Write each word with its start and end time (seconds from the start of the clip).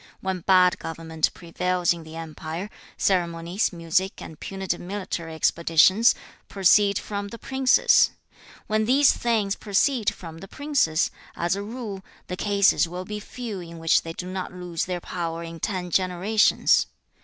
When 0.19 0.39
bad 0.39 0.79
government 0.79 1.31
prevails 1.35 1.93
in 1.93 2.01
the 2.01 2.15
empire, 2.15 2.71
ceremonies, 2.97 3.71
music, 3.71 4.19
and 4.19 4.39
punitive 4.39 4.79
military 4.81 5.35
expeditions 5.35 6.15
proceed 6.49 6.97
from 6.97 7.27
the 7.27 7.37
princes. 7.37 8.09
When 8.65 8.85
these 8.85 9.11
things 9.11 9.55
proceed 9.55 10.11
from 10.11 10.39
the 10.39 10.47
princes, 10.47 11.11
as 11.35 11.55
a 11.55 11.61
rule, 11.61 12.03
the 12.25 12.35
cases 12.35 12.87
will 12.87 13.05
be 13.05 13.19
few 13.19 13.59
in 13.59 13.77
which 13.77 14.01
they 14.01 14.13
do 14.13 14.25
not 14.25 14.51
lose 14.51 14.85
their 14.85 15.01
power 15.01 15.43
in 15.43 15.59
ten 15.59 15.91
generations. 15.91 16.87